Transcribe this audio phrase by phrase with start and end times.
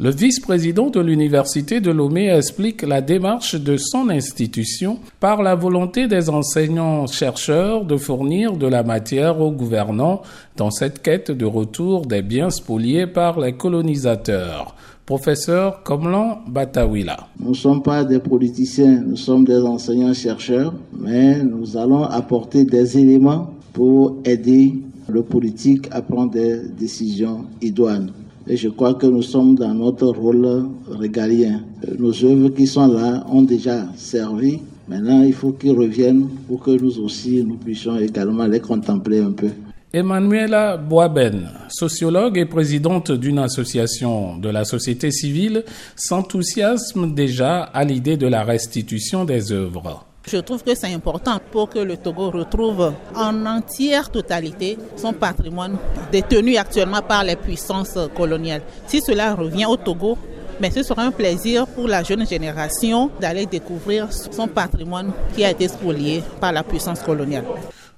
[0.00, 6.08] Le vice-président de l'Université de Lomé explique la démarche de son institution par la volonté
[6.08, 10.22] des enseignants-chercheurs de fournir de la matière aux gouvernants
[10.56, 14.74] dans cette quête de retour des biens spoliés par les colonisateurs.
[15.06, 17.28] Professeur Komlan Batawila.
[17.38, 22.98] Nous ne sommes pas des politiciens, nous sommes des enseignants-chercheurs, mais nous allons apporter des
[22.98, 24.74] éléments pour aider
[25.08, 28.10] le politique à prendre des décisions idoines.
[28.46, 31.62] Et je crois que nous sommes dans notre rôle régalien.
[31.98, 34.60] Nos œuvres qui sont là ont déjà servi.
[34.86, 39.32] Maintenant, il faut qu'ils reviennent pour que nous aussi, nous puissions également les contempler un
[39.32, 39.48] peu.
[39.94, 45.64] Emmanuela Boaben, sociologue et présidente d'une association de la société civile,
[45.96, 50.04] s'enthousiasme déjà à l'idée de la restitution des œuvres.
[50.26, 55.76] Je trouve que c'est important pour que le Togo retrouve en entière totalité son patrimoine
[56.10, 58.62] détenu actuellement par les puissances coloniales.
[58.86, 60.16] Si cela revient au Togo,
[60.60, 65.50] mais ce sera un plaisir pour la jeune génération d'aller découvrir son patrimoine qui a
[65.50, 67.44] été spolié par la puissance coloniale.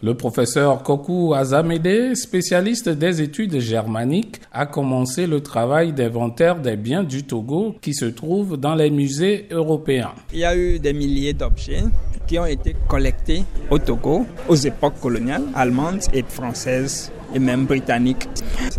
[0.02, 7.02] Le professeur Koku Azamede, spécialiste des études germaniques, a commencé le travail d'inventaire des biens
[7.02, 10.12] du Togo qui se trouvent dans les musées européens.
[10.34, 11.82] Il y a eu des milliers d'objets
[12.26, 18.28] qui ont été collectés au Togo aux époques coloniales allemandes et françaises et même britanniques.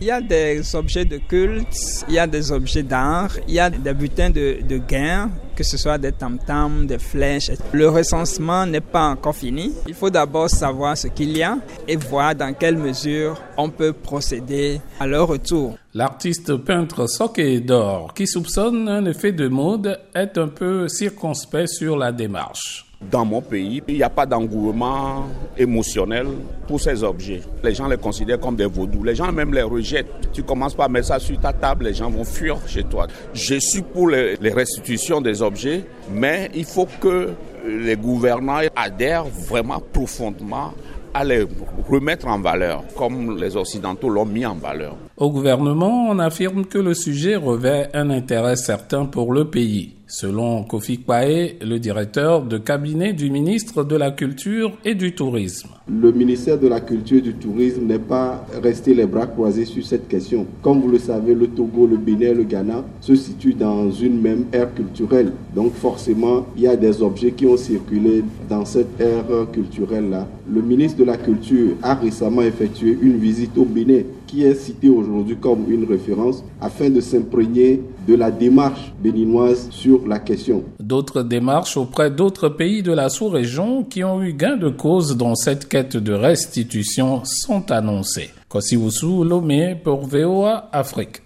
[0.01, 3.59] Il y a des objets de culte, il y a des objets d'art, il y
[3.59, 7.51] a des butins de, de guerre, que ce soit des tam-tams, des flèches.
[7.73, 9.73] Le recensement n'est pas encore fini.
[9.87, 13.93] Il faut d'abord savoir ce qu'il y a et voir dans quelle mesure on peut
[13.93, 15.77] procéder à leur retour.
[15.93, 21.97] L'artiste peintre Soke d'Or, qui soupçonne un effet de mode, est un peu circonspect sur
[21.97, 22.86] la démarche.
[22.99, 26.25] Dans mon pays, il n'y a pas d'engouement émotionnel
[26.67, 27.41] pour ces objets.
[27.63, 29.03] Les gens les considèrent comme des vaudous.
[29.03, 30.31] Les gens même les rejettent.
[30.33, 33.05] Tu commences par mettre ça sur ta table, les gens vont fuir chez toi.
[33.33, 37.33] Je suis pour les, restitutions des objets, mais il faut que
[37.67, 40.73] les gouvernants adhèrent vraiment profondément
[41.17, 41.47] à les
[41.89, 44.95] remettre en valeur, comme les Occidentaux l'ont mis en valeur.
[45.17, 49.95] Au gouvernement, on affirme que le sujet revêt un intérêt certain pour le pays.
[50.09, 55.67] Selon Kofi Kwae, le directeur de cabinet du ministre de la Culture et du Tourisme.
[55.89, 59.85] Le ministère de la Culture et du Tourisme n'est pas resté les bras croisés sur
[59.85, 60.45] cette question.
[60.61, 64.45] Comme vous le savez, le Togo, le Bénin, le Ghana se situent dans une même
[64.53, 65.33] ère culturelle.
[65.53, 70.25] Donc forcément, il y a des objets qui ont circulé dans cette ère culturelle-là.
[70.49, 74.89] Le ministre de la Culture a récemment effectué une visite au Bénin qui est cité
[74.89, 80.63] aujourd'hui comme une référence afin de s'imprégner de la démarche béninoise sur la question.
[80.79, 85.35] D'autres démarches auprès d'autres pays de la sous-région qui ont eu gain de cause dans
[85.35, 88.29] cette quête de restitution sont annoncées.
[88.49, 91.21] Kosiwusu Lomé pour VOA Afrique.